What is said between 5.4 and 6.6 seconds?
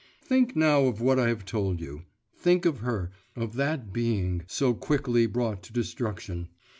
to destruction.